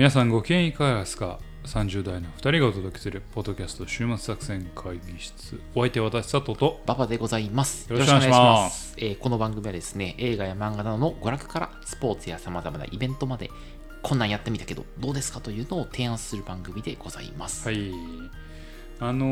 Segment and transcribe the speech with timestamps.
[0.00, 7.86] 皆さんご機嫌いかがですか ?30 代の2人がお届けするポッドキャスト週末作戦会議室お相手は私佐藤とババでございます。
[7.92, 13.50] よろしくお願いしますえーこの番組はですね、映画や漫画などの娯楽からスポーツや様々なイベントまで、
[14.00, 17.68] こんなんやってみたけど、どうですかというのを提案する番組でございます。
[17.68, 17.92] はい
[19.00, 19.26] あの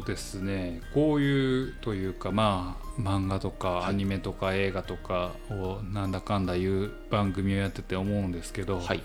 [0.00, 9.02] ーですねこういうというかまあ漫画とかアニメとか映画とかをなんだかんだいう番組をやってて思うんですけど、はい。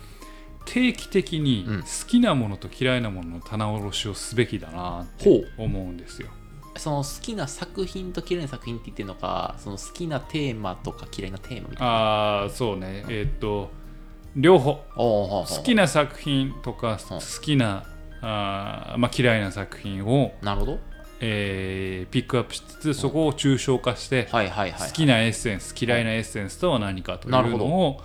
[0.65, 5.45] 定期的にうん好きなものと嫌いなものの棚卸しをすべきだなって。
[5.57, 6.29] 思うんですよ。
[6.75, 11.93] その好きな作品と嫌いな作品って言ってるのか、その好きなテーマとか嫌いなテーマみたいな。
[11.93, 13.71] ああそうねえーっと
[14.35, 17.83] 両方好きな作品とかうん好きな
[18.21, 20.79] あー、まあ、嫌いな作品を、なるほど。
[21.19, 24.27] えーピックアップしつつそこを抽象化して。
[24.31, 24.39] 好
[24.93, 28.01] きなエッセンス嫌いなエッセンスとは何かというのを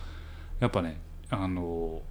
[0.60, 2.02] やっぱねあの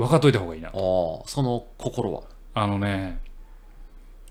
[0.00, 0.70] 分かっといた方がいいな。
[0.70, 2.22] あーその心は？
[2.54, 3.20] あのね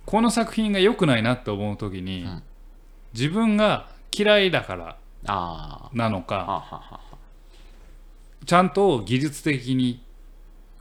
[0.05, 2.43] この作品が良くないなって思う時に、うん。
[3.13, 4.97] 自分が嫌いだから
[5.27, 5.89] ああ。
[5.93, 6.99] なのかはあはあはあ
[8.45, 10.03] ちゃんと技術的に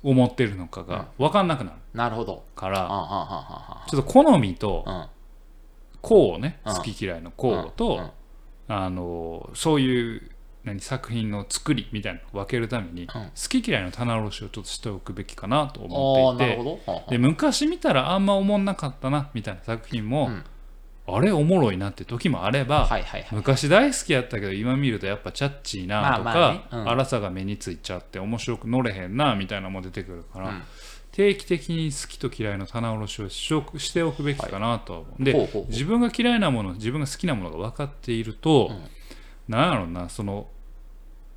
[0.03, 1.77] 思ってるのかが分かんなくなる。
[1.93, 2.45] なるほど。
[2.55, 5.09] から、あーはあはあはちょっと好みとあはあ。
[6.01, 6.75] こうねうん。
[6.75, 7.71] 好き嫌いのこううん。
[7.73, 8.11] と
[8.69, 10.31] あのそういう
[10.69, 16.91] 何作品の作りみたいなのを分けるために好き嫌いの棚卸しをちょっとしておくべきかなと思っていて。
[16.91, 20.45] はで昔見たらあんま思んなかったなみたいな作品も、うん。
[21.11, 23.29] あれおもろいなって時もあれば、はいはいはい。
[23.33, 26.65] 昔大好きやったけど今見るとやっぱチャッチーなとか、まあまあね。
[26.71, 26.89] うん。
[26.91, 30.63] 荒さが目についちゃって面白く乗れへんなみたいなのも出てくるから、うん。
[31.13, 35.71] 定期的に好きと嫌いの棚卸しをしておくべきかなとは思う、でほうほうほう。
[35.71, 38.83] 自分が嫌いなもの自分が好きなものが分かっていると、うん。
[39.49, 40.49] なんやろなその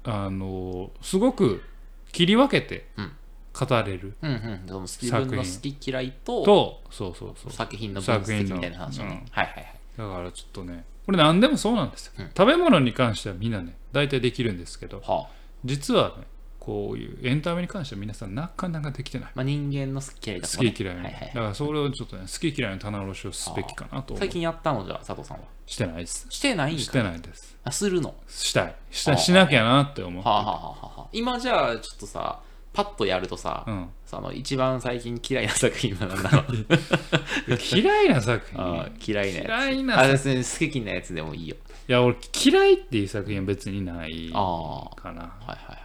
[0.03, 1.63] あのすごく
[2.11, 3.11] 切り分けてうん。
[3.53, 7.51] 語れるうんうん、その自分の好き嫌いととそうそうそう。
[7.51, 9.31] 作品の分析作品のみたいな話をね、うん。
[9.31, 9.73] はいはいはい。
[9.97, 12.27] だからちょっとねこれ何でもそうなんですよ、うん。
[12.29, 15.27] 食べ物に関してはみんなね大体できるんですけどはあ。
[15.65, 16.23] 実はね
[16.61, 19.31] こういうエンタメに関しては皆さんなかなかできてない。
[19.33, 20.95] まあ、人間の好き嫌いだとか、ね、好き嫌い。
[20.95, 21.25] の、はいはい。
[21.25, 25.43] だからそれをちょっとね好き嫌いの棚卸しをすべきかなと最近やったのじゃあ佐藤さんは？
[25.65, 26.27] してないです。
[26.29, 27.57] してないんかしてないです。
[27.63, 28.09] あするの？
[28.09, 28.75] はしたい。
[28.91, 32.39] しあたしなきゃなって思ってあ、はあはあはあはあ、今じゃあちょっとさ
[32.73, 36.43] パッとやるとさ、うん、その一番最近嫌いな作品は何なの
[37.73, 38.91] 嫌いな作品？
[39.15, 39.47] 嫌いなやつ。
[39.47, 40.29] 嫌いなあ作別
[40.61, 41.55] に好きなやつでもいいよ。
[41.87, 45.23] いや俺嫌いっていう作品は別にないあかな。
[45.23, 45.80] はいはい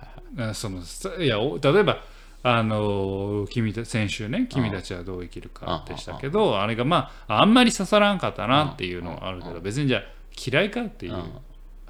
[0.55, 2.03] そのさいやお例えば
[2.43, 10.03] あの君た先週ね「君たちはどう生きるか」でしたけどあれがまああんまり刺さらんかったなっていうのはあるけど別にじゃあ
[10.49, 11.21] 嫌いかっていううん。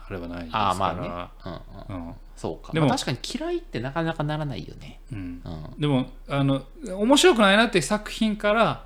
[0.09, 2.73] あれはないですああまかあね、うんそうか。
[2.73, 5.01] でもまあ確かに嫌いってなかなかならないよね。
[5.11, 5.43] うん。
[5.45, 5.81] うん。
[5.81, 8.85] でもあの面白くないなっていう作品から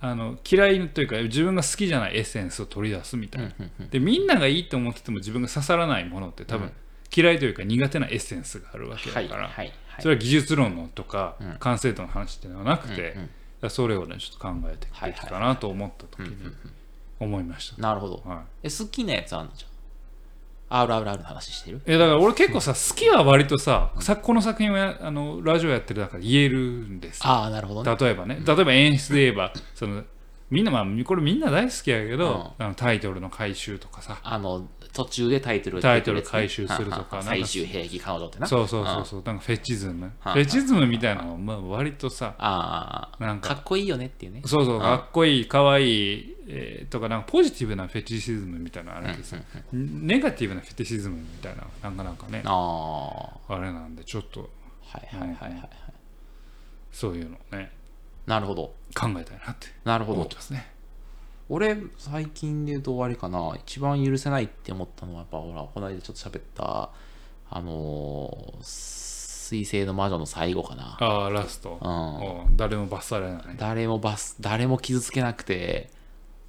[0.00, 3.52] あの嫌いというか自分が好きじゃないエッセンスを取り出すみたいな、
[3.90, 6.72] でみんながいいと思ってても自分が刺さらないものって多分、うん
[7.14, 9.50] 嫌いというか苦手なエッセンスがあるわけだから、
[10.00, 11.56] それは技術論のとか、うん。
[11.58, 13.16] 完成度の話っていうのはなくて、
[13.68, 16.36] それをねちょっと考えていくべきかなと思った時に
[17.20, 18.22] 思いました、なるほど。
[18.24, 18.68] はい。
[18.68, 19.72] え好きなやつあんのじゃん。
[20.72, 21.82] RRR の話してる？
[21.84, 27.26] えだから俺結構さ好きは割とさ、さこの作品をやあのラジオやってる中で言えるんですよ。
[27.26, 27.96] ああなるほどね。
[28.00, 28.40] 例えばね。
[28.44, 30.02] 例えば演出で言えばその
[30.50, 34.18] みんなまあこれみんな大好きやけど、あのタイトルの回収とかさ。
[34.22, 38.46] あの途中でタイトルがタイトル回収するとか最終兵器彼女ってな。
[38.46, 39.22] そうそうそうそう。
[39.24, 40.12] なんかフェチズム。
[40.20, 43.24] フはェチズムみたいなのまあ割とさああ。
[43.24, 43.54] なんか。
[43.54, 44.42] かっこいいよねっていうね。
[44.44, 49.36] そうそうかっこいいかわいい、えーとかなんかポジティブなフェチシズムみたいなのあるけどさ、
[49.72, 52.42] ネガティブなフェチシズムみたいななんかなんかね。
[52.44, 52.54] ああ。
[52.54, 54.42] はあれなんでちょっとい
[54.84, 55.70] はいはいはいはい。
[56.90, 57.72] そういうのをね。
[58.26, 58.74] なるほど。
[58.94, 60.16] 考えたいなってなるほど。
[60.18, 60.71] 思ってますね
[61.48, 63.54] 俺最近で言うと終わりかな。
[63.64, 66.90] 一番許せないって思ったのはやっぱほらこの間ちょっと喋った
[67.50, 69.12] あのー
[69.52, 70.96] 水星の魔女の最後かな。
[70.98, 71.88] ああラスト、うん。
[71.88, 73.42] お誰も罰されない。
[73.58, 75.90] 誰もバス誰も傷つけなくて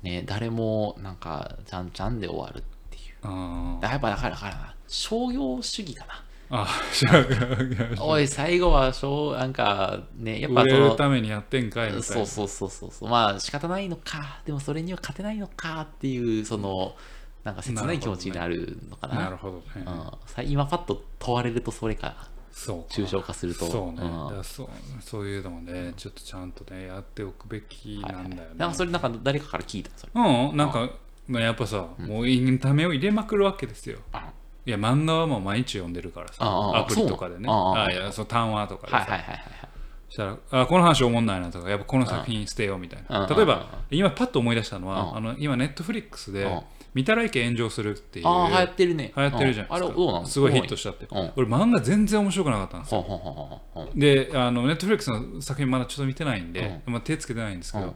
[0.03, 3.15] ね誰もなんかちゃんちゃんで終わるっていう。
[3.23, 3.89] あー。
[3.91, 4.75] やっぱだからだからな。
[4.87, 12.03] 商業主義かなあーおい最後は商なんかねやっぱ売れるためにやってんかいみたいな。
[12.03, 13.09] そうそうそうそう。
[13.09, 16.95] まあ仕方ないのかでもそれには勝てないのかっていうその
[17.43, 19.15] なんか切ない気持ちになるのかな。
[19.15, 22.87] なるほどね、うん、さ今パッと問われるとそれかそうか。
[22.89, 23.65] 抽象化すると。
[23.65, 24.43] そうね、うん。
[24.43, 24.69] そう
[25.01, 30.11] そういうのもねちょっとちゃんとねやっておくべきなんだよね、なんかそれなんか誰かから聞いたそれ。
[30.15, 30.55] うん。
[30.55, 30.89] なんか
[31.27, 33.99] まあやっぱさ、もうエンタメを入れまくるわけですよ。
[34.11, 34.31] あ
[34.65, 37.47] いや漫画はもう毎日読んでるからさアプリとかでね。
[37.49, 39.19] あいやその単話とかでさ、
[40.09, 46.61] したらあこの話おもんないなとかやっぱこの作品捨てようみたいな、うん例えば今パッと思い出したのは、うんあの今ネットフリックスでうん
[46.93, 49.11] 「見たらいけ炎上する」っていうああ流行ってるね。
[49.17, 51.31] 流行ってるじゃないですか、うんあれどうなのすごいヒットしちゃって、うん。
[51.35, 53.61] 俺漫画全然面白くなかったんですよ。
[53.95, 57.93] であのネットフリックスの作品まだちょっと見てないんで、まあ、手つけてないんですけど、うん。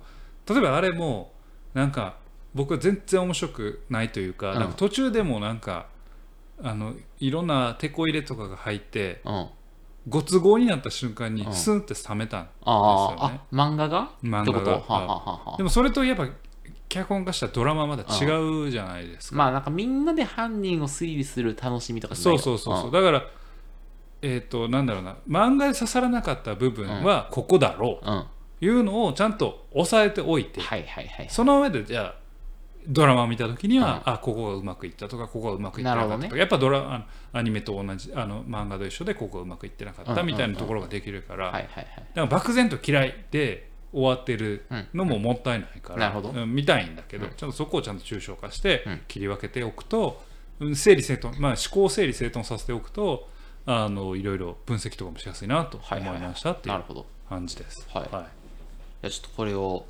[0.47, 1.31] 例えばあれも
[1.75, 2.15] なんか
[2.55, 4.59] 僕は全然面白くないというか,、うん。
[4.59, 5.85] なんか途中でもなんか
[6.61, 9.35] あのいろんなテこ入れとかが入ってうん。
[9.35, 9.49] あ
[10.09, 11.53] ご都合になった瞬間にうん。
[11.53, 13.41] スンって冷めたんですあよね。
[13.51, 14.11] あ、漫画が？
[14.23, 14.41] 漫画が。
[14.43, 14.71] ってこと？
[14.71, 15.31] はあはあはあ。
[15.49, 16.27] はあでもそれとやっぱ
[16.87, 22.37] 脚本化したドラマはまだ違うじゃないですか、まあなんかみんなで犯人を推理する楽しみとかじゃそない？
[22.37, 22.91] うそうそうそう、ん。
[22.93, 23.23] だから
[24.21, 25.17] えっ、となんだろうな。
[25.27, 28.05] 漫画で刺さらなかった部分はここだろう。
[28.05, 28.15] うん。
[28.15, 28.27] は
[28.61, 30.61] いうのをちゃんと押さえておいて。
[30.61, 31.27] いはいはい。
[31.29, 32.15] その上でじゃあ
[32.87, 40.27] ドラマを見た時には、あここがうまくいったとかここがうまくいってなかったとか、なるほどやっぱドラアニメと同じあの漫画と一緒でここがうまくいってなかったうんうんうん。
[40.27, 46.29] みたいなところができるから、漠然と嫌いで終わってるのももったいないから、なるほど。
[46.29, 49.01] うん見たいんだけど、ちゃんとそこをちゃんと抽象化してうん。
[49.07, 50.21] 切り分けておくと、
[50.59, 53.29] うん整理整頓、まあ、思考を整理整頓させておくと
[53.67, 56.83] あのいろいろ分析とかもしやすいなと思いましたっていう
[57.29, 57.87] 感じです。
[57.93, 58.03] はい。
[58.03, 58.09] はい。
[58.11, 58.23] じゃ
[59.07, 59.83] あちょっとこれをはい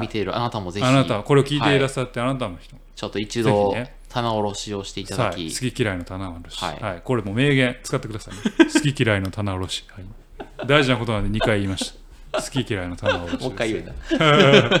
[0.00, 2.76] 見ているあなたもぜひ、あなたこれを聞いていらっはしゃって、あなたの人。
[2.94, 3.74] ちょっと一度
[4.08, 6.98] 棚卸しをしていただき、はい、好き嫌いの棚卸し、ははい。
[6.98, 8.40] いこれも名言使ってくださいね。
[8.72, 11.94] 好き嫌いの棚卸し、はい、大事なことなんで2回言いまし
[12.32, 12.42] た。
[12.42, 14.80] 好き嫌いの棚卸しもう一回言うな。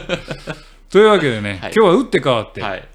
[0.88, 1.72] というわけでね、はい。
[1.74, 2.88] 今日は打って変わって、はい。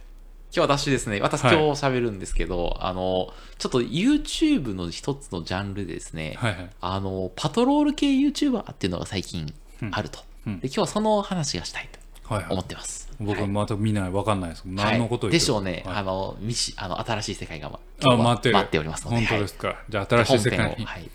[0.55, 1.57] 今日私ですね、私今はい。
[1.57, 6.69] 日喋るんですけど、あの、ちょっと YouTube の一つのジャンルでですね、はいはい。
[6.79, 9.53] あの、パトロール系 YouTuber っていうのが最近
[9.91, 10.19] あると。
[10.45, 10.59] うん。
[10.59, 11.89] で、今日はその話がしたい
[12.29, 13.09] 思ってます。
[13.19, 13.27] はい。
[13.27, 15.95] 僕また見ないわかんないです何のことでしょうね、はい。
[15.97, 18.55] あの、みしあの新しい世界がまあ待ってる。
[18.55, 21.09] 待っておりますので、本当ですか、じゃあ新しい世界に、はい、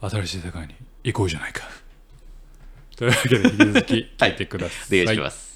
[0.00, 0.74] 新しい世界に
[1.04, 1.62] 行こうじゃないか。
[2.96, 5.53] というわけで引き続き聞いてください、お願いします。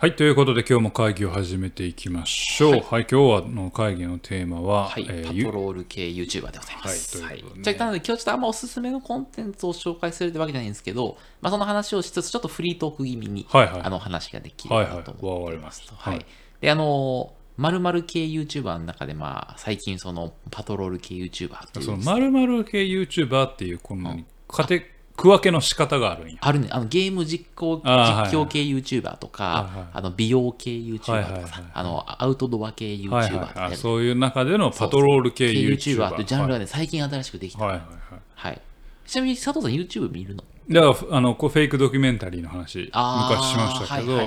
[0.00, 2.70] はい、ということで今日も会議を始めていきましょう。
[2.70, 7.22] はい、今日はの会議のテーマは、はい、えーゆパトロール系 YouTuber でございます。
[7.22, 15.82] はいいはといじゃあ、なので今日ちょっとあんまおすすめのコンテンツを紹介するってわけじゃないんですけど、まあ、その話をしつつ、ちょっとフリートーク気味に、はいはいあの話ができればなと思っております。
[15.94, 16.26] はいはい。
[16.62, 26.38] で、あの、まる系 YouTuber の中で、まあ、最近そのパトロール系 YouTuber っていうその〇〇系 YouTuber っていうこんなにかて区分けの仕方があるんや。
[26.40, 29.88] あるね、あのゲーム実行実況系 YouTuber とか、はいはい。
[29.92, 36.14] あの美容系 YouTuber とかさ、はいはいはいあのアウトドア系 YouTuber はいとかはい、やるあそういう中でのパトロール系系 YouTuber。
[36.14, 37.64] ってジャンルがね、最近新しくできた。
[37.64, 38.20] はいははいはい。
[38.34, 38.60] はい。
[39.06, 40.44] ちなみに佐藤さん YouTube 見るの？
[40.70, 44.18] だからあのこうフェイクドキュメンタリーの話昔しましたけど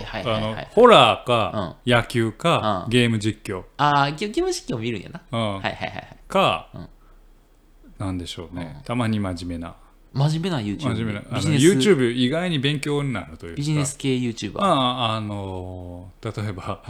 [0.71, 2.91] ホラーか野球かうん。
[2.91, 3.63] ゲーム実況。
[3.77, 5.21] ああ、ゲゲーム実況見るんやな。
[5.31, 5.53] うん。
[5.55, 6.17] はいはいはいはい。
[6.27, 6.89] かうん。
[7.97, 8.81] なんでしょうね。
[8.85, 9.75] たまに真面目な
[10.13, 10.79] 真面目な YouTube。
[10.79, 11.89] 真面目なあのビジネス。
[11.89, 13.57] YouTube 意外に勉強になるというか。
[13.57, 14.59] ビジネス系 YouTuber。
[14.59, 16.83] まああの例えば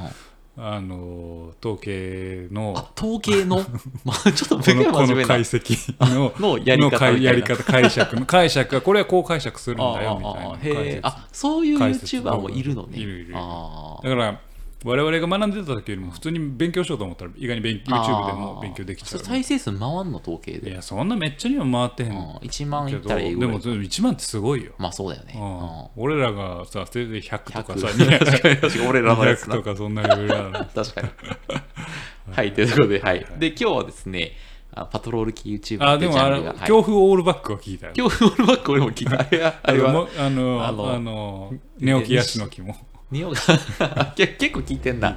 [0.56, 3.58] あの統計のあ、統計の、
[4.06, 5.28] まあちょっとこめのこの真面目な。
[5.30, 5.40] 解。
[5.42, 13.00] 析の のやり方解釈の解釈がこれはこう解釈するんあだよみたいなあそういう YouTuber もいるのね。
[13.00, 14.40] いるいるあだから
[14.84, 20.72] 我々が学んでた時よりも普通に勉強しようと思ったら意外に勉あ YouTube でも勉強できちゃそうれ再生数回んの統計いで。
[20.72, 23.62] やそんなめっちゃには回ってへんうん1万いったらええぐでもらい。
[23.62, 25.34] 1万ってすごいよ、まあそうだよね。
[25.36, 31.10] うんうん俺らがさせいぜい100とかさ100確かに確かに俺らのやつ200なとかそんなレベルなの 確かに。
[32.32, 33.26] はい、ということで、はい。
[33.38, 34.32] で、今日はですね、
[34.74, 36.40] あパトロール系 YouTuber あっていでもあれ。
[36.40, 39.20] はい恐怖オールバックは聞いたよ今日フォールバック俺も聞いた。
[39.20, 42.76] あれは、あれはも、あのああのの寝起きヤシの木も
[43.14, 45.16] ニオがけ結構聞いてんな。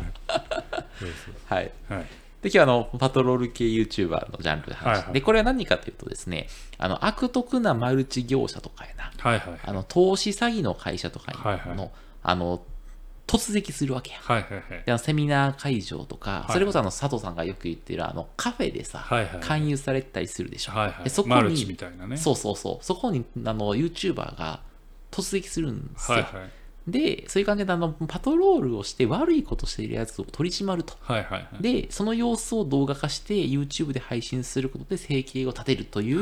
[1.46, 1.72] はい。
[1.88, 2.06] はい。
[2.42, 5.12] で、今日はあの、パトロール系 YouTuber のジャンルで話して、はいはい。
[5.14, 6.48] で、これは何かというとですね、
[6.78, 11.90] あの、悪徳なマルチ業者とかやな、はいはいあの、投資詐欺の会社とかにの、はいはい。
[12.22, 12.62] あの、
[13.26, 14.18] 突撃するわけや。
[14.20, 14.62] はいはいはい。
[14.84, 20.72] であのセミナー会場とか、いそれこそあの佐藤さんがよく言ってるあのカフェでさ、はいはい勧誘されたりするでしょ。
[20.72, 21.04] はいはい。
[21.04, 21.76] でそこに、
[22.16, 24.60] そうそうそう、そこにあの YouTuber が
[25.10, 26.18] 突撃するんですよ。
[26.18, 26.50] はいはい
[26.86, 30.94] で、そういう感じであのパトロールをして悪いことしているやつを取り締まると。
[31.00, 31.62] はいはいはい。
[31.62, 36.20] で、その様子を動画化して YouTube で配信することで生計を立てるという、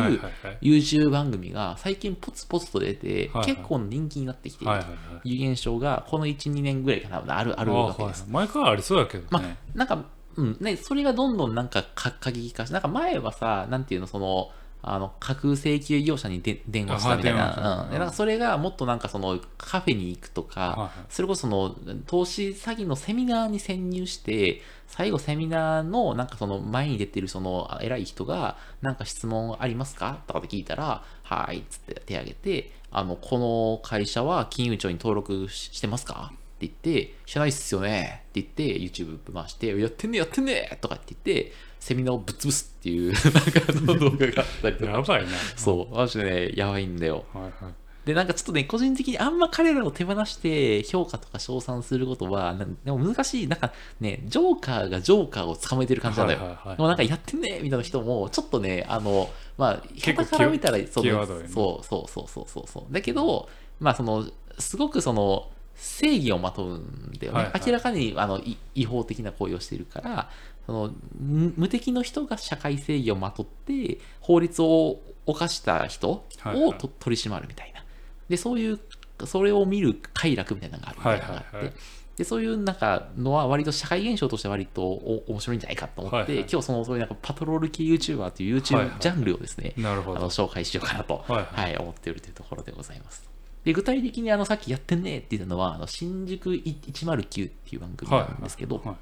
[0.63, 3.47] YouTube 番組が最近ポツポツと出て、はいはい。
[3.47, 4.75] 結構人気になってきている
[5.23, 8.23] という現象がこの1、2年ぐらいかな、あるあるわけです。
[8.23, 10.05] あはい前からありそうだけどまねあ、なんか、
[10.37, 14.51] うん、ね、それがどんどんなんかか過激化して、なんか前はさ、なんていうの、その、
[14.87, 21.75] あの架空請求業者にで電話したみたいな、うん、でなんかそれがもっとなんかそのカフェに行くとか、それこそその
[22.07, 30.21] 投資詐欺のセミナーに潜入して最後セミナーのなんかその前に出てるそのあ偉い人がなんか質問ありますか？
[30.27, 36.33] とかって聞いたらはいっつって手挙げてあのこの会社は金融庁に登録ししてますか？
[36.55, 44.93] って言って、してないっすよねって言って、YouTube 回して、やってんねやってんねとかって言って、セミナーをぶっ潰すっていう、 なんかあの動画があったりとか。
[44.93, 47.25] やばいなそう、マジでね、やばいんだよ。
[47.33, 53.49] はいはいで、なんかちょっとね、個人的にあんま彼らを手放して評価とか称賛することは、でも難しい。
[53.49, 56.41] なんかね、ジョーカーがジョーカーを捕まえてる感じなんだよ。
[56.41, 62.93] はいはいはいでもなんかやってんねみたいな人も、ちょっとね、あの、まあ、結構下手から見たら、そ際どいねそうそうそうそうそうそう。
[62.93, 63.49] だけど、
[63.81, 65.51] まあ、その、すごくその、
[65.85, 67.39] 正義をまとうんだよね。
[67.39, 70.31] はいはい明らかにあのい違法的な行為をしているから、
[70.67, 77.85] その無無敵の人が社会正義をまとって、法律を犯した人をと、はいはい取り締まるみたいな。
[78.29, 78.81] で、そういう、
[79.27, 81.81] それを見る快楽みたいなのがあるみたいなのがあって、はいはいはい
[82.17, 93.34] でそういうなんかのは割と社会現象として割とお面白いんじゃないかと思って、はいはい今日そのそういうなんかパトロール系 YouTuber という YouTube はいはいジャンルをですね、なるほどあの紹介しようかなと、はいははいい思っているというところでございます。
[93.65, 98.97] で具体的にあのさっきやってんねって言ったのは、あの新宿109っていう番組なんですけど、はい。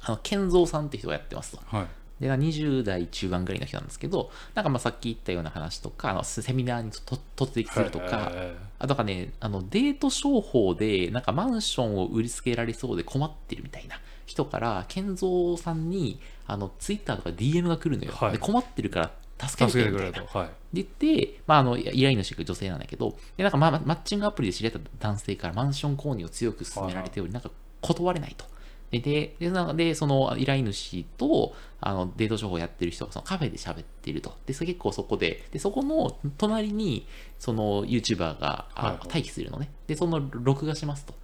[0.00, 1.60] あの健三さんって人がやってますと。
[1.66, 1.86] はい。
[2.20, 8.14] で20代中盤ぐらいの人なんですけど、なんかまあさっき言ったような話とか、あのセミナーにと突撃するとか、はい。
[8.14, 8.36] はい。
[8.36, 18.12] はいあとかね、あのデート商法で、なんかマンションを売りつけられそうで困ってるみたいな人から、健三さんにあのツイッターとか DM が来るのよ。
[18.12, 18.32] はい。
[18.32, 20.20] で困ってるから助け助てくれみたいな。
[20.20, 27.50] けてくれとはいで言って、まあ、あの依頼主が女性なんだけど、でなんかまあマッチングアプリで知り合った男性からマンション購入を強く勧められており、なんか
[27.80, 28.44] 断れないと。
[28.90, 34.34] で、で、でなのでその依頼主とあのデート情報をやってる人がそのカフェで喋っていると。
[34.46, 37.06] で、それ結構そこで、で、そこの隣に
[37.38, 39.70] その YouTuber があはいはい待機するのね。
[39.86, 41.14] で、その録画しますと。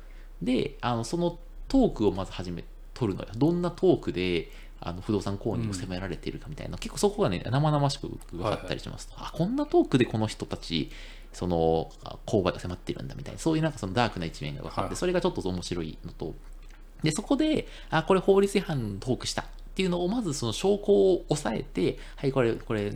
[0.40, 1.38] で、あのその
[1.68, 2.64] トークをまず始め、
[2.94, 3.30] 取るのよ。
[3.36, 4.50] どんなトークで、
[4.88, 10.90] あの不動産購入を責められているかみたいな、結構そこがね、生々しく分かったりしますと、あ、こんなトークでこの人たち、
[11.32, 16.34] その、あ購買が迫ってるんだみたいな、そういうなんかそのダークな一面が分かって、はいそれがちょっと面白いのと、
[17.02, 22.92] で、そこで、あ、これ法律違反トークしたっていうのを、まずその証拠を押さえて、はい、これ、これ、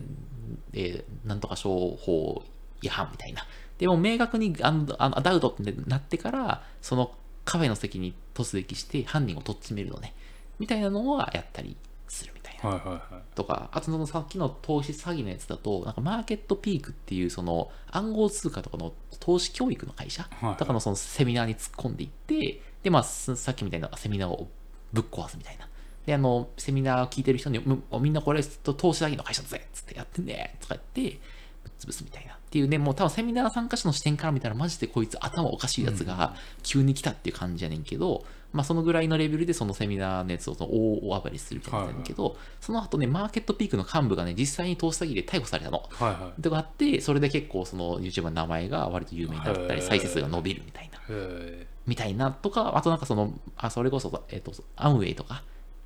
[0.72, 2.42] えーなんとか商法
[2.82, 3.46] 違反みたいな。
[3.78, 7.12] でも明確にあのあのダウトってなってから、その
[7.44, 10.14] カフェの席に突撃して犯人をとっちめるのね。
[10.58, 11.76] みたいなのはやったり
[12.08, 12.70] するみたいな。
[12.70, 24.48] はいはいはいとか、あとそのさっきの投資詐欺のやつだと、なんかマーケットピークっていうその暗号通貨とかの投資教育の会社とかのそのセミナーに突っ込んでいって、で、まあ、すさっきみたいなセミナーを
[24.92, 25.68] ぶっ壊すみたいな。
[26.06, 31.18] で、あの、セミナーを聞いてる人に、むみんなこれ投資詐欺の会社だぜっつってやってんねとか言って、
[31.64, 32.34] ぶっ潰すみたいな。
[32.34, 45.82] っていうね、もう多分セミナー参加者の視点から見たら、マジでこいつ頭おかしいやつが急に来たっていう感じやねんけど、まあそのぐらいのレベルでそのセミナーのやつを大大暴れするみたいなんだけど、その後ね、マーケットピークの幹部がね、実際に投資詐欺で逮捕されたの。
[45.90, 50.98] はいはいとかあって、それで結構その YouTuber の名前が割と有名になったり、再生数が伸びるみたいな。
[51.08, 55.42] へみたいなとか、あとなんかその、あそれこそ、えっ、と、アムウェイとか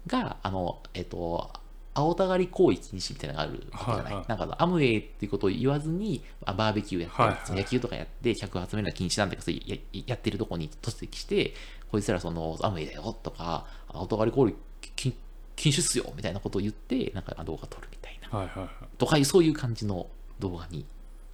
[0.06, 1.50] が、あの、えっ、と、
[1.92, 4.04] 青たがり行為禁止みたいなのがあるわけじゃない？
[4.04, 11.52] はいはいなんかアムウェイっていうことを言わずに、あバーベキューやったり、はいはい野球とかやって、客を集めるのは禁止なんだけど、ややってるとこに突撃して、
[11.90, 14.54] こいつらその、アムウェイだよとか、青たがり行為
[14.96, 15.14] 禁
[15.56, 18.38] 禁止っすよみたいなことを言って、なんか動画撮るみたいな。
[18.38, 20.06] はいはいとかいう、そういう感じの
[20.38, 20.86] 動画に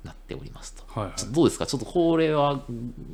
[0.06, 0.84] なっておりますと。
[0.98, 1.32] はいはい。
[1.34, 1.66] どうですか？
[1.66, 2.62] ちょっとこれは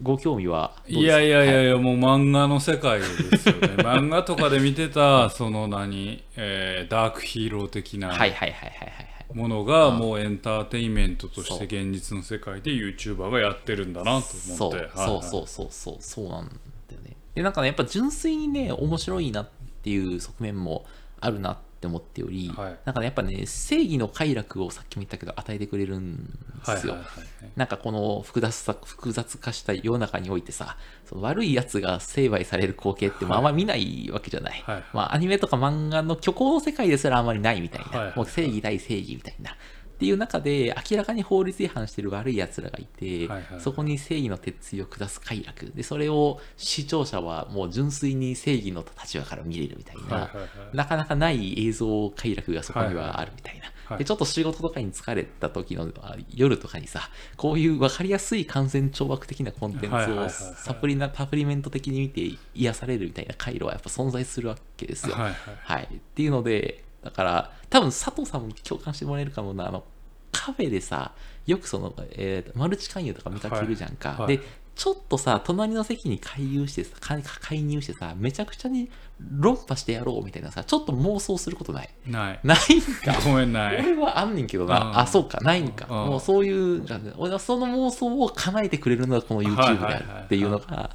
[0.03, 1.67] ご興味はいやいやいはいやい。
[1.71, 3.05] や、もう漫画の世界で
[3.39, 3.69] すよね。
[3.83, 9.03] 漫画とかで見てたその何、えーダークヒーロー的なはいはいはいはいはいは
[9.35, 9.37] い。
[9.37, 14.69] ものがもうエンターテインメントとして現実の世界で YouTuber がやってるんだなとそう。
[14.71, 15.97] 思ってそうそうそうそう。
[16.01, 17.17] そうなんだよね。
[17.35, 19.49] でなんかねやっぱ純粋にね面白いなっ
[19.83, 20.85] ていう側面も
[21.21, 22.79] あるなって思っており、はい。
[22.85, 26.25] なんかねやっぱね正義の快楽をさっきも言ったけど与えてくれるん
[26.67, 26.95] ですよ。
[26.95, 27.51] はいはいはいはい。
[27.57, 34.85] なんかこの複雑さ複雑化した世の中においてさその悪いやつが成敗される光景ってまああんま見ないわけじゃない、はいはい。
[34.93, 38.17] まあアニメとか漫画の虚構の世界ですらあんまりないみたいな、はいはい。
[38.17, 39.57] もう正義対正義みたいな
[40.02, 45.66] っていう中で明らかに法律違反してる悪いやつらがいて、はいはいそこに正義の鉄槌を下す快楽。
[45.66, 50.76] でそれを視聴者はもう純粋に正義の立場から見れるみたいな、はいはいはい。
[50.76, 53.66] なかなかない映像快楽がそこにはあるみたいな。
[53.87, 53.99] はい。
[53.99, 65.14] でちょっと仕事とかに疲れた時のあ夜とかにさ、こういう分かりやすい感染懲悪的なコンテンツをサプリなサプリメント的に見て癒されるみたいな回路はやっぱ存在するわけですよ。
[65.14, 65.35] はいはい。
[65.61, 65.88] はい。
[65.94, 69.85] っていうので、だから、多分佐藤さんも共感してもらえるかもな、あの、
[70.33, 71.12] カフェでさ、
[71.47, 74.11] よくその、えーマルチ勧誘とか見かけるじゃんか。
[74.11, 74.43] はいはいで、
[74.75, 78.91] ちょっとさ、隣の席に介入してさ、か介入してさ、めちゃくちゃに
[79.39, 81.91] 論破してやろうみたいなさ、ちょっと妄想することない？
[82.07, 83.21] ないないんか？
[83.29, 84.99] ごめんない俺はあんねんけどうんな。
[85.01, 85.87] あ、そうか、ないんか。
[85.91, 86.87] うんもうそういう、
[87.19, 90.91] 俺はその妄想を叶えてくれるのがこの YouTube であるっていうのが、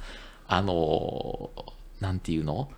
[0.48, 2.68] あのー、なんていうの？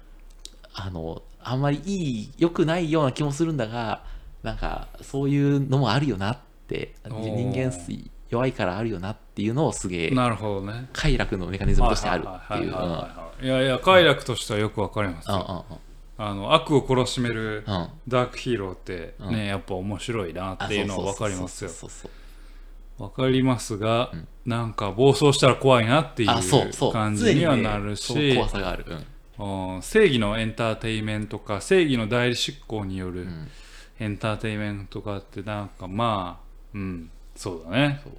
[0.74, 4.04] あの、あんまりいい、良くないような気もするんだが、
[4.42, 6.49] なんか、そういうのもあるよなって、
[7.04, 7.34] おー。
[7.34, 7.72] 人間
[8.30, 10.88] 弱いからあるよなっていうのをすげえ、なるほどね。
[10.92, 12.74] 快楽のメカニズムとしてあるっていう。
[13.42, 15.64] いやいや快楽としてはよくわかりますうんよ
[16.18, 17.74] あの悪を懲らしめるうん。
[17.74, 17.88] うん。
[18.06, 19.32] ダークヒーローってうん。
[19.32, 21.70] ねやっぱ面白いなっていうのはわかりますよ。
[21.70, 22.10] そうそうそ
[22.98, 24.12] うわかりますが
[24.44, 26.92] なんか暴走したら怖いなっていう。
[26.92, 28.84] 感じにはなるしね怖さがある。
[29.38, 29.76] うん。
[29.76, 33.48] うん正義のエンターテインメントか正義の代理執行によるん。
[33.98, 37.10] エンターテインメントかってなんかまあうん。
[37.36, 38.00] そうだね。
[38.02, 38.12] そう。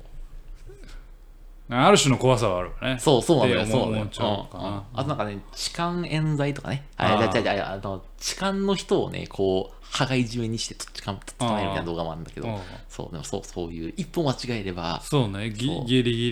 [1.74, 3.00] ある種の怖さはあるよね。
[3.00, 3.66] そう、そうなんだよ。
[3.66, 4.08] そうなよう
[4.94, 6.84] あとなんかね、痴漢冤罪とかね。
[8.18, 12.48] 痴漢の人をね、こう、羽交い締めにして、痴漢捕まえるみたいな動画もあるんだけど。
[12.50, 12.58] うん、
[12.90, 15.50] そう、でもそう、そういう、一歩間違えれば、そうね。
[15.50, 16.32] ギリギ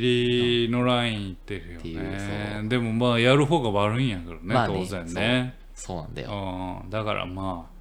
[0.68, 2.68] リのラインいってるよね。
[2.68, 5.56] でもまあやる方が悪いんやけどね,、まあね当然ね。
[5.74, 6.84] そうなんだよ。
[6.84, 6.90] うん。
[6.90, 7.79] だからまあ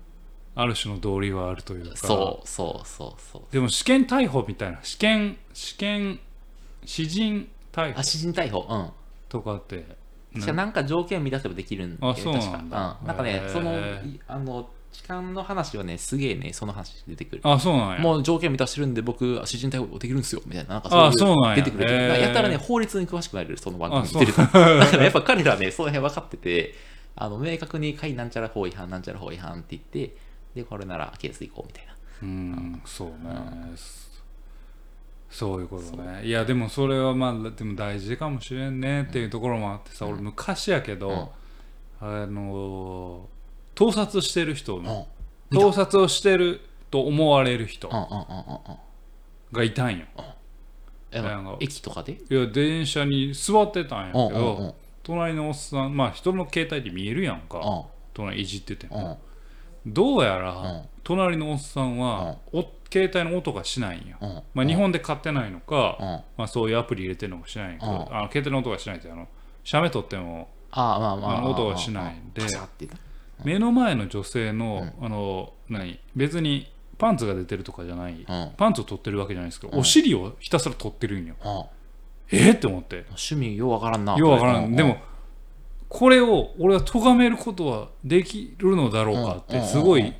[0.60, 3.42] ある種の道理はあるというかそう、そう、そう、そう。
[3.52, 6.18] でも試験逮捕みたいな試験試験
[6.84, 8.66] 詩人逮あ、捕詩人逮捕。
[8.68, 8.90] うん。
[9.28, 9.86] とかって
[10.34, 13.06] しかなんか条件満たせばできるんだよねあそう確かなんだうん。
[13.06, 17.42] なんかねその、いあの、痴漢の話はね、すげえね、その話出てくる。
[17.44, 20.74] あそうなんやもう条件満たしてるんで、僕、詩人逮捕できるんですよ、みたいな。
[20.74, 21.88] なんかあいそうなんや出てくる。
[22.20, 24.42] やったらね、法律に詳しくなれる、その番組あ見てると。
[24.42, 24.58] だか
[24.96, 26.74] らやっぱ彼らはね、その辺分かってて、
[27.20, 30.16] あの明確に、はい、なんちゃら法違反、なんちゃら法違反って言って、
[30.58, 31.94] で、これならケース行こうみたいな。
[32.20, 33.14] うんそうね
[35.30, 41.30] そういうことねいやでもそれはまあでも大事かもしれんねっていうところもあってさ、俺昔やけど、
[42.00, 43.28] あの
[43.76, 44.80] 盗撮してる人うん。
[44.80, 44.86] うん。
[44.86, 45.06] の
[45.52, 45.60] うん。
[45.60, 47.94] 盗撮をしてると思われる人うん。
[47.94, 48.02] うん。
[48.02, 48.08] うん。
[48.08, 48.76] うん。
[49.52, 50.06] がいたんよ
[51.60, 52.14] 駅とかで？
[52.14, 54.26] いや電車に座ってたんやけうん。
[54.26, 54.32] うん。
[54.32, 54.56] うん。
[54.66, 57.82] ど隣のおっさんまあ人の携帯で見えるやんかうん。
[58.14, 59.16] 隣いじっててうん。
[59.88, 59.94] うん。
[59.94, 64.42] どうやうんら隣のおっさんはお携帯の音がしないんようん。
[64.54, 66.06] まあ日本で買ってないのかうん。
[66.06, 69.28] まあそういうアプリ入れてるのかしないんやけどうんあの携帯の音がしないってあの
[69.64, 72.42] 写メ撮ってもあ音がしないんで
[73.44, 78.52] 目の前の女性のあの何別にパンツが出てるとかじゃないうん。
[78.56, 81.36] パンツを取ってるわけじゃないですけど、うんお尻をひたすら取ってるんよ。
[81.44, 81.64] うん。
[82.30, 83.04] えーって思って。
[83.08, 84.16] 趣味ようわからんな。
[84.16, 84.72] ようわからん。
[84.72, 84.98] うでも、
[85.88, 90.12] これを俺は咎めることはできるのだろうかって、うんすごい、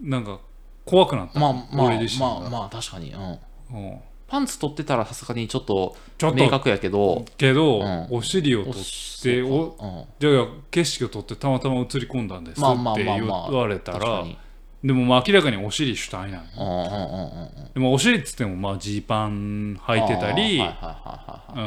[0.00, 0.40] なんか、
[0.84, 1.40] 怖くなった。
[1.40, 3.38] まあまあまあまあ確かに、うん、
[3.74, 3.98] うん。
[4.28, 5.96] パンツ取ってたらさすがにちょっと
[6.34, 7.24] 明確やけど。
[7.36, 8.06] けど、うん。
[8.10, 8.74] お尻を取おっ
[9.22, 10.04] て、おそうん。
[10.18, 13.50] じゃあ景色を撮ってたまたま映り込んだんですまあまあってまあまあ。
[13.50, 14.38] 言われたら、確かに
[14.86, 16.44] でもまあ明らかにお尻主体なの。
[16.56, 17.72] うんうんうんうんうん。
[17.74, 20.62] でもお尻っつってもまあジーパン履いてたり、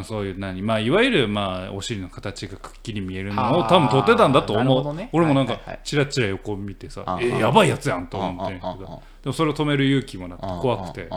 [0.06, 5.10] そういう何まあいわゆるまあお尻の形がくっきり見えるのを多分撮ってたんだと思う、ね。
[5.12, 5.80] 俺もなんかはいはいはい。
[5.84, 7.28] チラチラ横見てさ、あー。
[7.28, 8.78] えーやばいやつやんとうん思ってんけど
[9.24, 11.10] でもそれを止める勇気もなくてうん怖くて。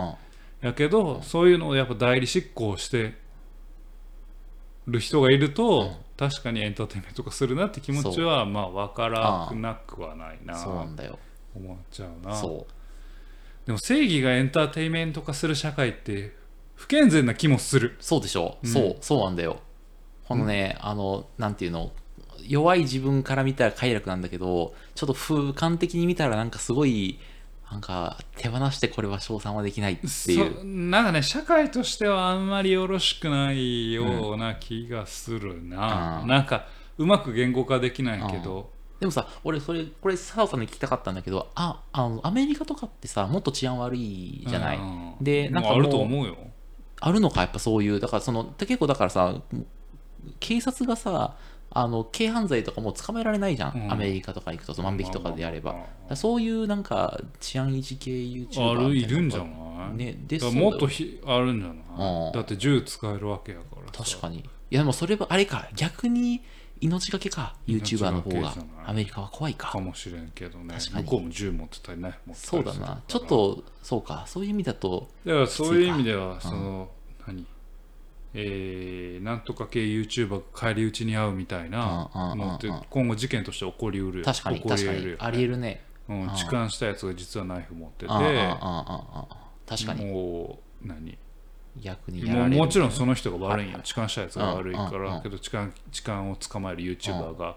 [0.61, 3.15] やけどそういうのをやっぱ代理執行して
[4.89, 10.57] る人がいると、確かにエンターテインメント化するなって気持ちはまあ分からなくはないな。
[10.57, 11.19] そうなんだよ
[11.55, 12.35] 思っちゃうな。
[12.35, 12.67] そ
[13.67, 16.35] でも正義がエンターテインメント化する社会って
[16.75, 17.97] 不健全な気もする。
[18.01, 18.71] うそうでしょ、うん。
[18.71, 19.61] そうそうなんだよ。
[20.27, 21.93] このね、あのなんていうの
[22.47, 27.21] 弱い自分から見たら快楽なんだけどちょっと俯瞰的に見たらなんかすごい
[27.71, 30.09] なんか手放してこれは称賛はできないってい
[30.49, 30.59] う。
[30.59, 36.29] そなんかね社会としてはあんまりよろしくないような気がするな、うん。
[36.29, 36.67] なんか
[36.99, 38.71] うまく言語化できないけど、
[39.03, 44.79] でもさ、俺、それ、これ、佐藤さんに聞きたかったんだけど、あ、あの、アメリカとかってさ、もっと治安悪いじゃない？
[44.79, 46.37] うんでなんかもうあると思うよ。
[47.01, 49.35] あるのか、やっぱそういう、だから、その、結構だからさ、
[50.39, 51.35] 警察がさ、
[51.71, 53.75] あの、軽犯罪とかもう捕まえられないじゃん？
[53.75, 53.93] うん。
[53.93, 55.75] アメリカとか行くと、万引きとかであれば。
[56.15, 61.79] そういう、なんか、治安維持系 YouTuber あるいるんじゃいない、ね、でもっとひあるんじゃない、
[62.27, 62.33] うん。
[62.33, 64.05] だって銃使えるわけやからさ。
[64.05, 64.39] 確かに。
[64.39, 66.43] いや、でもそれは、あれか、逆に
[66.83, 68.85] 命がけか、YouTuber の方が命がけじゃない。
[68.87, 69.71] アメリカは怖いか。
[69.71, 69.81] か。
[69.81, 70.75] もしれんけどね。
[70.79, 73.01] 向こうも銃持ってたりねそうだな。
[73.07, 76.91] ちょっと、そうか、そういう意味だと、だからそういう意味ではその、
[77.27, 77.47] 何？
[78.35, 84.25] えー、なんとか系 YouTuber が返り討ちに遭うみたいなのって今後事件として起こりうる。
[84.25, 85.11] 確かに、起こ確かにり得る。
[85.13, 85.85] よね、ありえるね。
[86.09, 88.11] うん、痴漢したやつが実はナイフ持ってて。
[88.11, 88.27] ああああ
[89.21, 90.07] ああ確かに。
[90.07, 91.17] もう何？
[91.81, 93.81] 逆にやもうられるもちろんそのの人が悪いんよ。
[93.83, 97.57] 痴漢したやつが悪いかうんうんうんらけど痴漢痴漢を捕まえる YouTuber が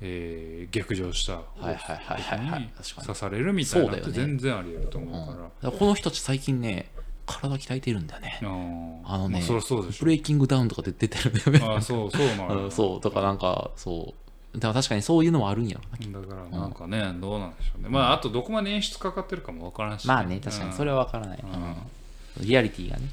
[0.00, 2.70] えー逆上したはいはいはいはい
[3.04, 5.42] 刺されるみたいなのって全然あり得るとうん思うから。
[5.42, 6.90] だからこの人たち最近ね
[7.26, 8.38] 体鍛えてるんだよね。
[8.40, 14.14] あのねまそりゃそブレイキングダウンとかで出てるんだよねああそうそうなうんの そうだからなんかそう。
[14.54, 17.88] だから確かにそういうのもあるんやろなだからなんかね、どうなんでしょうね。
[17.90, 22.46] まああとどこまで演出かかってるかもわからんし、まあね確かにそれは分からない、うん。
[22.46, 23.10] リアリティがね、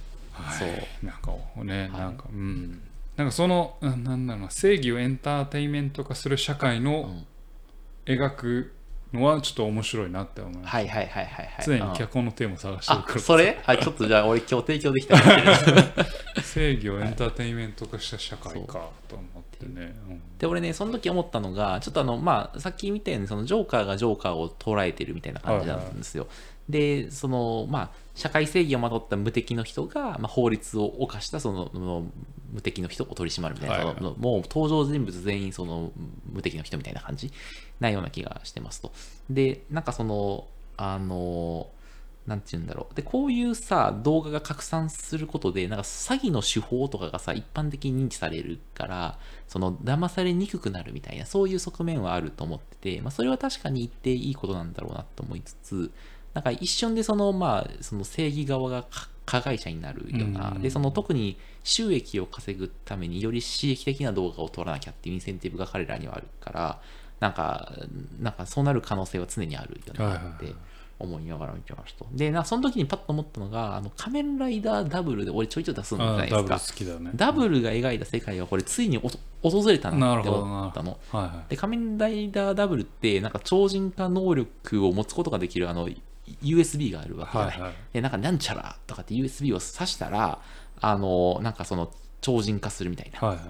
[0.57, 1.05] そう。
[1.05, 1.31] なんか
[1.63, 2.01] ね、はい。
[2.01, 2.81] なんかうん。
[3.15, 7.25] なんかそのうんなんだろうな正義をエンターテインメント化する社会のん。
[8.05, 8.71] 描く
[9.13, 11.63] のはちょっと面白いなって思います、はいはいはいはいはい。
[11.65, 11.93] 常にうん。
[11.93, 13.15] 脚本のテーマを探してるから。
[13.15, 13.59] あそれ？
[13.63, 15.17] はいちょっとじゃあ俺今日提供できた
[16.43, 20.21] 正義をエンターテインメント化した社会かと思ってね、うん。
[20.37, 26.27] で俺ねその時思ったのがちょっとあのまあさっき見たようにそのジョーカーがジョーカーを捉えてるみたいな感じなんですよ、
[26.69, 32.07] でそのまあ社会正義をまとった無敵の人が、まあ、法律を犯したそのの
[32.51, 35.91] 無敵の人を取り締まるみたいな、はいはいもう登場人物全員その
[36.31, 37.31] 無敵の人みたいな感じ
[37.79, 38.91] なような気がしてますと
[39.29, 40.47] でなんかその
[40.77, 41.67] あの
[42.27, 42.95] なんて言うんだろう。
[42.95, 55.91] で、こういうさ、動画が拡散することで、なんか詐欺の手法とかがさ、一般的に認知されるから、その、騙されにくくなるみたいな、そういう側面はあると思ってて、まあ、それは確かに言っていいことなんだろうなと思いつつ、
[56.35, 66.79] なんか一瞬でその、まあ、その正義側がか加害者になるような、うんで、その特に収益を稼ぐためにより刺激的な動画を撮らなきゃっていうインセンティブが彼らにはあるから、
[67.19, 67.71] なんか、
[68.19, 70.55] なんかそうなる可能性は常にあるよなはいはいはいって
[70.99, 72.05] 思いながら見てました。
[72.11, 76.73] で、なその時にパッと思ったのが、あの仮面ライダーダブルで俺ちょいちょい出すんじゃないですかあダブル好。
[76.73, 80.97] きだねダブルが描いた世界がこれついに訪れたなって思ったの。
[81.11, 85.89] はいはいで、仮面ライダーダブルって、なんか超人化能力を持つことができるあの
[86.41, 87.59] USB があるわけじゃない。
[87.59, 90.39] はいはいで、なんかなんちゃらとかって USB を挿したら、
[90.81, 93.19] あの、なんかその超人化するみたいな。
[93.19, 93.45] はいはい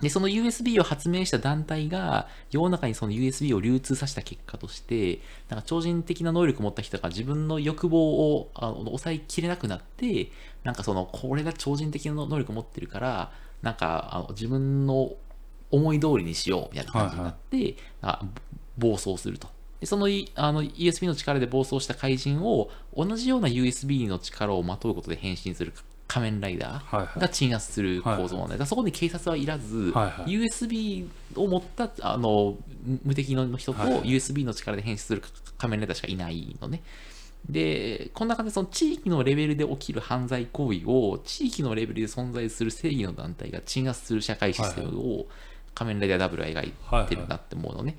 [0.00, 10.30] で、その USB を発明した団体が、世の中にその USB を流通させた結果として、なんか超人的な能力を持った人が自分の欲望をあの抑えきれなくなって、
[10.62, 15.14] なんかその、これが超人的な能力を持ってるから、なんかあの自分の
[15.72, 18.24] 思い通りにしようみたいな感じになって、あ
[18.76, 19.48] 暴走すると。
[19.80, 25.72] でそのいあの USB の力で暴走した怪人を同じような USB の力をまとうことで変身する
[26.08, 27.20] 仮面ライダーはいはい。
[27.20, 30.32] が鎮圧する構造なんで、だからそこに警察はいらず、はいはい。
[30.32, 32.56] USB を持ったあの
[33.04, 34.02] 無敵の人とはいはい。
[34.04, 35.22] USB の力で変身する
[35.58, 36.82] 仮面ライダーしかいないのね。
[37.48, 45.26] で、こんな感じでその地域のレベルで起きる犯罪行為を地域のレベルで存在する正義の団体が鎮圧する社会システムを
[45.74, 46.72] 仮面ライダーダブルは描い
[47.06, 47.96] てるなって思うのね。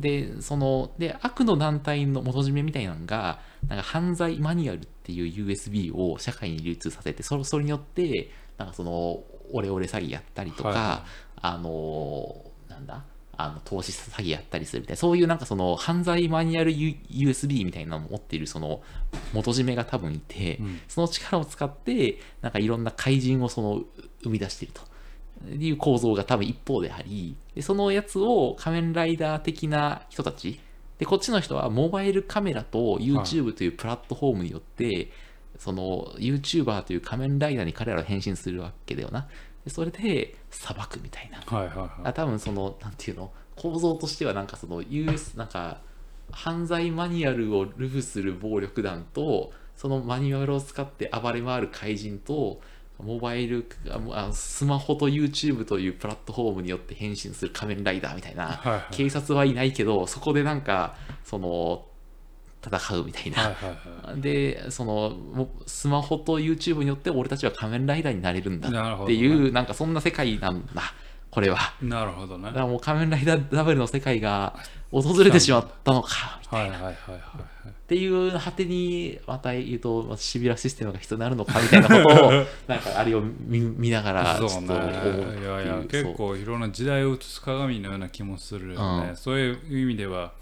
[0.00, 11.04] で、その、で、悪の団体の元締めみたいなのが、なんか犯罪マニュアルっていう USB を社会に流通させて、それそれによって、なんかその、オレオレ詐欺やったりとか、はいは
[11.42, 13.04] あの、なんだ
[13.40, 18.82] あの投資詐欺やったりするみたいな、そういうなんかその犯罪マニュアル USB みたいなのを持っているその
[19.32, 23.84] 元締めが多分いて、うんその力を使って、なんかいろんな怪人をその
[24.24, 24.82] 生み出していると。
[25.46, 30.60] いう構造が多分一方であり、でそのやつを仮面ライダー的な人たち、
[30.98, 35.10] で、こっちの人はモバイルカメラと YouTube というプラットフォームによって、
[35.58, 39.28] その YouTuber という仮面ライダーに彼らを変身するわけだよな。
[39.64, 41.40] でそれで裁くみたいな。
[41.40, 45.80] はいはいはいあ多分その、なんていうの、構造としてはなんかその US、なんか
[46.32, 52.60] 犯罪マニュアルをルフする暴力団と、そのマニュアルを使って暴れ回る怪人と、
[53.02, 61.84] モバイル、ああスマホと YouTube というプラットフォームによって変身する仮面ライダーみたいな、はいはい警察はいないけど、そこでなんか、その、
[62.64, 63.42] 戦うみたいな。
[63.42, 63.66] はいは
[64.06, 70.82] いはいで、その、もスマホと YouTube によって俺たちは仮面ライダーになれるんだっていう、なんかそんな世界なんだ、
[71.30, 71.58] これは。
[71.80, 74.56] なるほどねだからもう仮面ライダーダブルの世界が
[74.90, 76.76] 訪れてしまったのか、みたいな。
[76.76, 82.32] はいはいはいはいはいっていう果てに、また言うと、まあシビラシステムが必要になるのか、みたいなことを、
[82.68, 84.78] なんかあれを見見ながら、ちょっとそう思う。
[84.78, 89.16] ねいやいや結構いろんな時代を映す鏡のような気もするよね、うん。
[89.16, 90.34] そういう意味では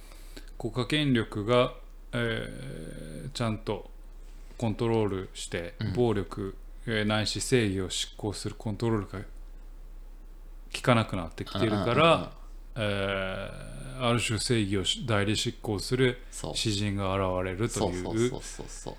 [0.58, 1.72] 国家権力が、
[2.12, 3.90] えーちゃんと
[4.58, 5.92] コントロールしてうん。
[5.92, 6.56] 暴力、
[6.88, 9.20] えーないし正義を執行するコントロールが
[10.74, 11.98] 効かなくなってきてるかうんうんうんうん。
[12.00, 12.32] ら、
[12.76, 16.18] えーある種正義をし代理執行する
[16.54, 17.94] 詩人が現れるとい
[18.68, 18.94] そう。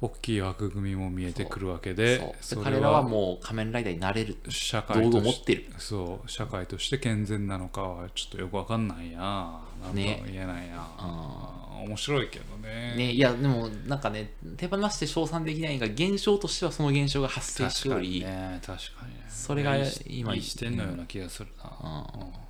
[0.00, 4.36] 大きい枠組みも見えてくるわけで彼らはもう仮面ライダーになれる。
[4.48, 5.66] 社会としてる。
[5.78, 6.30] そう。
[6.30, 9.60] 社会として健全なのかはちょっとよくわかんないな。
[9.82, 10.22] なんとね。
[10.24, 12.94] も言えないな、あ面白いけどね。
[12.96, 18.60] ね、いやでもなんかね手放して称賛できないが現象としてはその現象が発生して確かにおり、ね。
[18.64, 19.24] 確かにね。
[19.28, 22.22] それが今いい視点のような気がするな、うん。
[22.22, 22.47] うん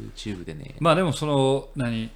[0.00, 2.10] YouTube でね、まあでもその何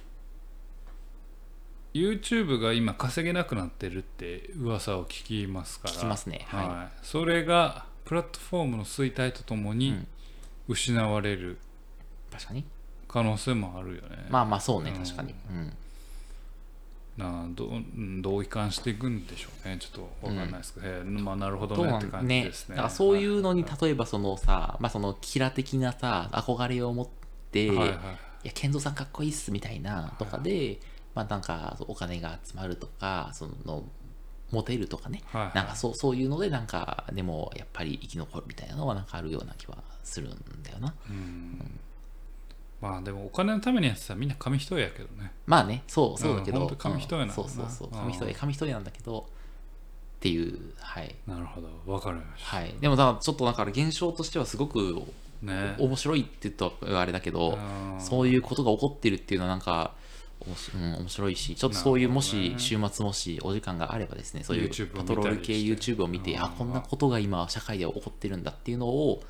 [1.93, 5.93] ？YouTube が今稼げなくなってるって噂を聞きますから。
[5.93, 6.45] 聞きますね。
[6.49, 6.97] はい。
[7.05, 10.07] それがプラットフォームの衰退とともにうん。
[10.67, 11.57] 失われる
[12.31, 12.63] 確かに。
[13.07, 15.03] 可能性もあるよね、まあまあそうねうん。
[15.03, 15.73] 確かに、うん。
[17.17, 19.77] なあどううんどう移管していくんでしょうね。
[19.79, 22.43] ちょっとわかんないですけど、へえまあなるほどねって感じんね。
[22.43, 27.07] ですねだからそういうのには例えばそのさ、まあそのキラ的なさ憧れを持っ
[27.51, 27.87] て、いいはい。
[27.89, 27.93] は
[28.43, 30.79] いや健三さんかっこいいっすみたいなとかで、
[31.13, 33.83] まあなんかお金が集まるとかその
[34.51, 35.55] モテるとかね、はいはい。
[35.55, 40.93] なんかそうそういうのでなんかでもやっぱり生き残るみたいなのはなんかあるような気はするんだよな。
[41.09, 41.79] うん。
[42.81, 45.33] まあでもお金のためにやってたらみんな紙一重やけどね。
[45.45, 47.33] まあねそうそうだけど、うん紙一重なんだな。
[47.33, 47.91] そうそうそうう。
[47.91, 47.99] ん。
[47.99, 49.23] 紙一重紙一重なんだけどっ
[50.21, 51.13] ていうはい。
[51.27, 51.67] なるほど。
[51.91, 52.73] わかりましはい。
[52.79, 55.01] でもだちょっとだから現象としてはすごくた
[55.41, 55.75] ね。
[55.77, 59.93] 面白いって言ったらあれだけど、うんそういうことが起こってるっていうのはなんか、
[60.39, 66.43] おもしうん、面白いし、ちょっとそういうもし週末もしお時間があればですね、そういうパトロール系 YouTube を見て、うん。
[66.43, 69.21] あ、こんなことが今社会で起こってるんだっていうのを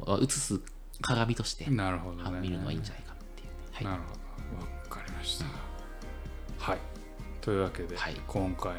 [0.00, 0.60] まあ映す
[1.02, 2.22] 鏡として、なるほどね。
[2.24, 3.54] あ見るのはいいんじゃないかなっていうね。
[3.72, 3.84] はい。
[3.84, 4.66] なるほど。
[4.66, 5.46] わかりました。
[6.58, 6.78] はい。
[7.40, 8.16] というわけで、はい。
[8.26, 8.72] 今回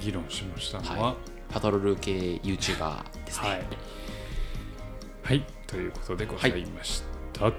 [0.00, 1.16] 議論しましたのはは
[1.50, 3.48] パトロール系 YouTuber ですね。
[3.48, 3.64] はい、
[5.30, 7.52] はい、ということでございました、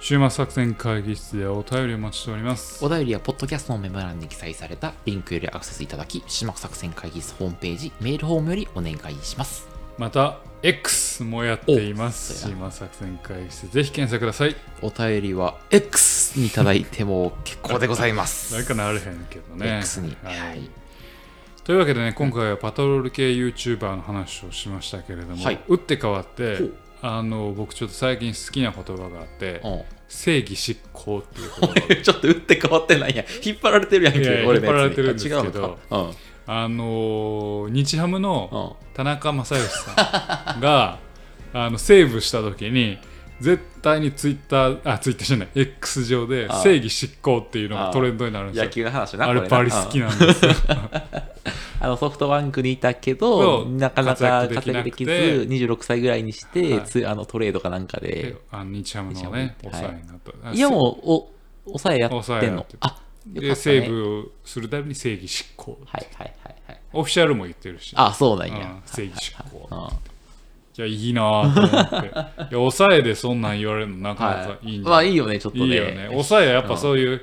[0.00, 2.84] 週末作戦会議室でお便りお待ちしております。
[2.84, 9.69] お便りは、ポッドキャストのメモ欄に記載されたリンクよりアクセスいただき、島作戦会議室ホームページ、メールフォームよりお願いします。
[10.00, 18.54] また X もやっていますおそうや島作戦会議室ぜひ検索くださいお便りは X にいただいても結構でございます。
[18.54, 20.16] 誰かなれへんけどね X に。
[20.22, 20.70] はいはい。
[21.64, 26.70] というわけでね今回はパトロール系 YouTuber の話をしましたけれども、はい打って変わって
[27.02, 33.26] あの僕ちょっと最近好きな言葉があってうん正義執行っていう ちょっと打って変わってないやん。
[33.46, 36.10] 引っ張られてるやんけ、引っ張られてるんですけどうん。
[36.46, 38.79] あの日ハムのうん。
[39.00, 40.98] 田中正義さんが
[41.54, 42.98] あのセーブした時に
[43.40, 48.64] 絶対にツイッターあツイッターじゃない X 上で正義執行っていうのがトレンドになるんですよ。
[48.64, 49.26] 野球の話な。
[49.26, 50.52] あれバリ好きうんなんですよ。
[51.80, 55.48] あ のソフトバンクにいたけど、なかなか活躍できず、なくて。
[55.48, 56.84] 26歳ぐらいにして、はい。
[56.84, 58.36] つあのトレードかなんかで。
[58.50, 60.58] あの日ハムのねはいお世話になった、い。
[60.58, 61.30] やもう、お、
[61.68, 62.66] 抑えやってんの？
[62.80, 63.54] あ、でね。
[63.54, 66.39] セーブをするために正義執行はいはいはいはい。
[66.92, 68.76] オフィシャルも言ってるしあ、そうなんうんや。
[68.86, 69.78] 正義執行うん。
[69.78, 69.88] い
[70.76, 72.08] やいいなぁと思って。
[72.08, 74.90] いや抑えでそんなん言われるのなかなかいいんじゃない？
[74.90, 75.64] まあいいよね、ちょっとね。
[75.66, 76.06] いいよね。
[76.10, 77.22] 抑えはやっぱそういう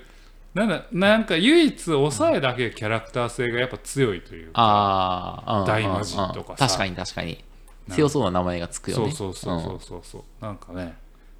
[0.53, 6.65] なんだなんか唯一抑えだけキャラクター性がやっぱ強いというかああ、うん大魔神とかさ。
[6.65, 7.43] うん確かに確かに。
[7.89, 9.11] 強そうな名前がつくよそうね。
[9.13, 10.01] そうそうそうそう。
[10.03, 10.95] そうなんかね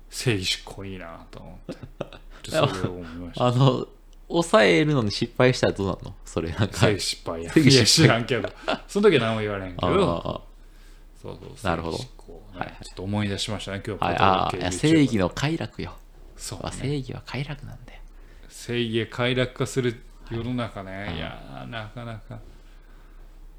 [0.10, 2.58] 正義執行いいなと思って。
[3.38, 3.86] あの、
[4.30, 6.16] 抑えるのに失敗したらどうなの？
[6.26, 6.88] それなんか。
[7.00, 7.54] 失敗や。
[7.56, 8.50] いや知らんけど。
[8.88, 10.22] その時は何も言われんけあど。
[10.26, 10.42] あ
[11.22, 11.98] そうそうなるほど。
[11.98, 12.04] ね
[12.54, 12.68] はい。
[12.68, 14.12] はいちょっと思い出しましたね今日は。
[14.14, 15.94] い、パああ、いやトロール系正義の快楽よ。
[16.36, 16.72] そうね。
[16.72, 18.00] 正義は快楽なんだよ。
[18.50, 22.40] 正義へ快楽化する世の中ね、い、やーなかなか。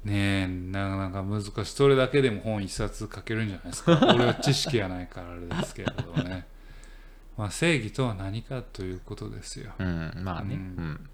[0.03, 1.65] ねえなかなか難しい。
[1.65, 3.99] それだけでも本一冊書けるんじゃないですか。
[4.13, 6.47] 俺は知識がないからあれですけれどもね
[7.39, 10.55] まあ正義とは何かということですようん、まあね。
[10.55, 11.09] ううんん。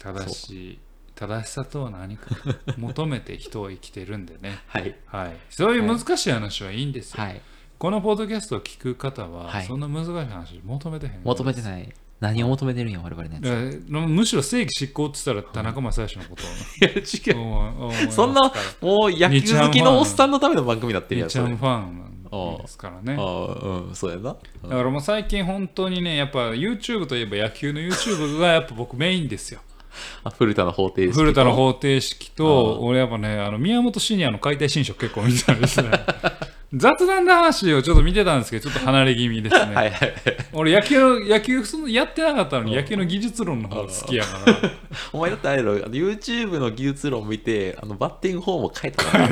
[0.00, 0.78] 正しい
[1.14, 2.30] 正しさとは何か
[2.76, 4.96] 求めて人は生きてるんでねはい。
[5.06, 7.40] はいそういう難しい話はいいんですよ、はい。
[7.78, 11.94] このポッドキャストを聞く方は、はいそんな難しい話求めてへんい求めてない。
[12.18, 13.84] 何を求めてるんよ、我々のやつ。
[13.88, 16.48] むしろ正義執行って言ったら田中正義のことを
[16.82, 18.10] いや、違う。
[18.10, 21.44] そんなもう野球好きのおっさんのための番組になってるやん、それ。
[21.44, 24.36] 日ハムファンですからねああ、うん、そうやな。
[24.62, 29.60] だからもう最近本当にねやっぱ YouTube といえば野球の YouTube がやっぱ僕メインですよ。
[30.24, 31.12] あ古田の方程式。
[31.12, 35.90] 古田の方程式とあ俺やっぱねあの宮本シニアの解体新書結構見てたんですね
[36.74, 40.12] 雑談の話をちょっと見てたんですけどちょっと離れ気味ですね、はいはいはい。
[40.52, 44.70] 俺野球の野球そのやってなかったのに野球の技術論の方が好きやから。
[45.12, 49.28] お前だってあれやろ、あの YouTube の技術論見て、あのバッティングフォームを変えたから。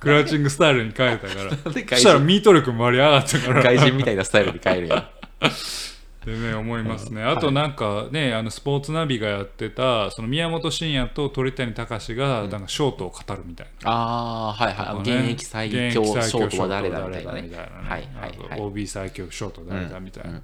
[0.00, 1.50] クラウチングスタイルに変えたから。
[1.72, 3.62] でそしたらミート力も割り上がったから。
[3.62, 5.04] 外人みたいなスタイルに変えるやん。
[6.28, 15.00] でね思いますね、うんあとなんかねあのスポーツナビがやってたその宮本慎也と鳥谷敬がなんかショートを語るみたいな、ああ、はいはい。
[15.00, 17.50] 現ね役最現強ショートは誰だみたいなね。
[17.88, 20.32] はいはい OB 最強ショート誰だみたいうん。
[20.34, 20.42] な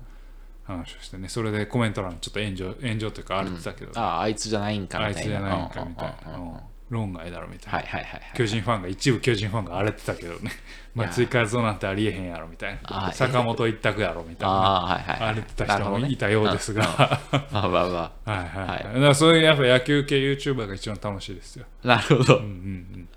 [0.64, 1.28] 話をしてね。
[1.28, 5.18] それでコメント欄ちょっと炎上炎上というか荒れてたけど、ああ、あいつじゃないんかみたいな。
[5.18, 8.20] あいつじゃないんかみたいな、論外だろみたいな、はいはいはいはい。
[8.36, 10.50] 巨人ファンが一部巨人ファンが荒れてたけどね
[10.94, 15.16] 松井和夫なんてありえへんやろみたいあなー坂本一択やろみたいなああ、はいはい。
[15.30, 16.84] 荒れてた人もいたようですが、
[17.50, 21.66] まあまあまはいはい、はいだからそういうやっぱ野球系 YouTuber が一番楽しいですよ。
[21.84, 21.88] あ。
[21.88, 22.42] なるほどうん。
[22.42, 22.52] うんう
[22.98, 23.08] ん。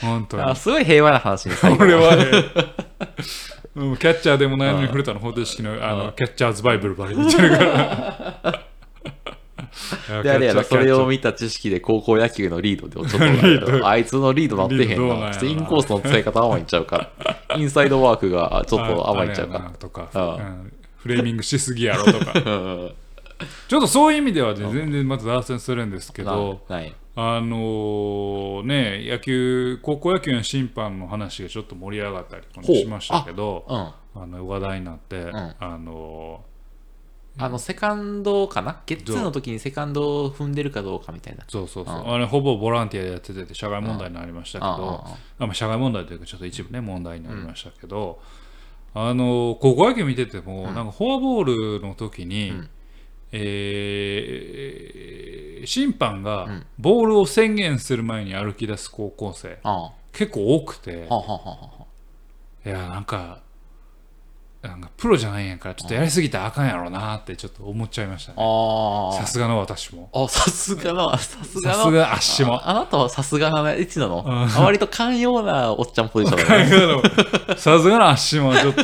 [0.00, 0.54] 本当にあ。
[0.54, 2.24] すごい平和な話に最後俺はね、
[3.76, 8.31] うんキャッチャーでもないのに古田の方程式のあうんのキャッチャーズバイブルばかり見てるから。
[10.22, 15.30] であれやろ、それを見見た知識で高校野球のリードでちょっと、 あいつのリードなってへんな。
[15.30, 17.10] なインコースの使い方甘いんちゃうか
[17.48, 17.56] ら。
[17.56, 20.72] インサイドワークがちょっと甘いんちゃうかとか、うんうん
[21.02, 22.32] フレーミングしすぎやろとか。
[23.66, 26.60] ちょっとそういう意味ではね全然まず脱線するんですけど。
[27.14, 34.22] あのね、野球、高校野球の審判の話がちょっと盛り上がったりしましたけど、うん。
[34.22, 36.42] あの話題になって、んあの
[37.38, 38.82] あの、セカンドかな？
[38.84, 41.44] ゲッツーの時にセカンドを踏んでるかどうかみたいな。
[41.48, 42.12] そうそうそう、うん。
[42.12, 45.16] あれほぼボランティアでやってて社会問題になりましたけど、うんうんうんあ。
[45.38, 48.20] まあ、社会問題というかちょっと一部ね問題になりましたけど、
[48.94, 52.68] あの高校野球見てても、なんかフォアボールの時に、ん。
[53.32, 56.66] えー審判がん。
[56.76, 61.08] ボールを宣言する前に歩き出す高校生、あ結構多くて、
[62.66, 63.42] いやなんか
[64.62, 68.42] なんかプロじゃないんやからちょっとやりすぎたらあかんやろうなってちょっと思っちゃいましたねあ。
[68.42, 69.20] ああ。
[69.20, 71.76] さすがの私もあ、さすがの、さすがの。
[71.76, 74.22] さすが足もああなたはさすがな位置なの？
[74.22, 77.56] んあ割と寛容なおっちゃんポジションだね。
[77.56, 78.82] さすがの足もちょっと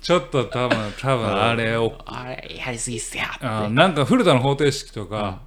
[0.00, 3.46] ちょっと多分多分あれをあれ、やりすぎっすやって。
[3.46, 5.40] あなんか古田の方程式とか、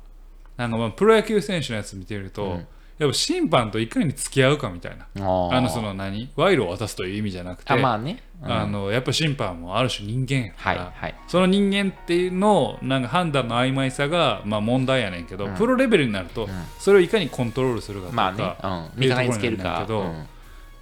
[0.57, 2.67] なんかまあプロ野球選手のやつ見てると、うん
[2.99, 6.29] やっぱ審判といかに付き合うかみたいなあのその何？
[6.35, 8.21] 賄賂を渡すという意味じゃなくてあ、まあね。
[8.43, 11.15] うんあのやっぱ審判もある種人間やから、はいはい。
[11.27, 16.47] その人間っていうのなんか判断の曖昧さがまあ問題やねんけど、うんプロレベルになると、
[16.79, 18.89] それをいかにコントロールするかとか、まあね。
[18.95, 19.01] うん。
[19.01, 19.85] 味方につけるか。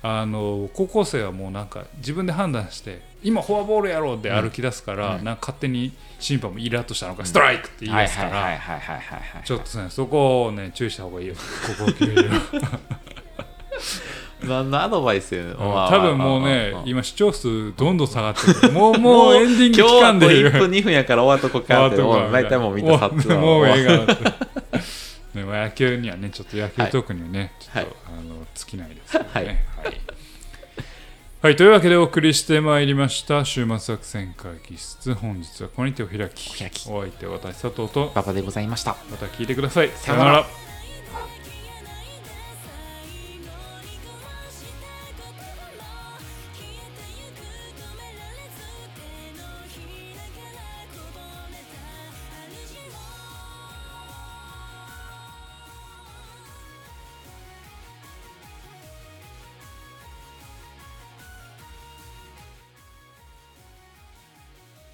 [0.03, 9.43] あの高校生はもうなんか自分で判断して今フォアボールやろうって歩き出すから、なんか勝手に審判もイラッとしたのか、ストライクって言いはい出すから、はいはいはいはいはい。
[9.43, 11.35] ちょっとねそこをね注意した方がいいよ。
[11.77, 12.23] 高校球場。
[14.47, 15.55] 何のアドバイスやねん。
[15.55, 18.71] 多分もうねまあ今視聴数どんどん下がってくる。
[18.77, 23.97] もうもうエンディング期間で1分2分やから終わっとこうかって、もう大体もうみんなもう映画
[25.33, 29.29] ねまあ野球にはねちょっと野球トークにはね、ちょっと、はいあの尽きないですけどね。
[29.33, 29.45] はい。
[29.45, 29.57] はい。
[31.39, 35.13] はい、というわけでお送りしてまいりました週末作戦会議室。
[35.13, 36.89] 本日はここに手を開きお開き。
[36.89, 38.97] お相手は私佐藤と馬場でございました。
[39.11, 39.89] また聞いてください。
[39.89, 40.66] さようなら